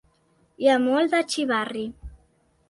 Hi 0.63 0.69
ha 0.71 0.77
molt 0.85 1.13
de 1.17 1.19
xivarri. 1.35 1.85